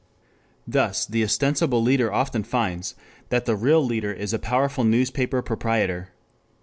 [0.67, 2.95] Thus the ostensible leader often finds
[3.29, 6.09] that the real leader is a powerful newspaper proprietor.